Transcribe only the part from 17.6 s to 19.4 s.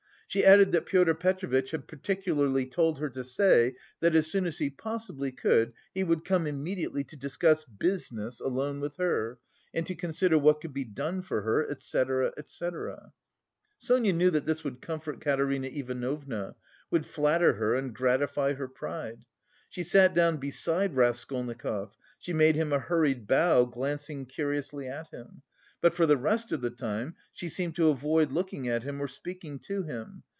and gratify her pride.